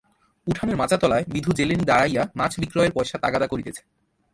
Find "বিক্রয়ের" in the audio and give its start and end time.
2.59-2.95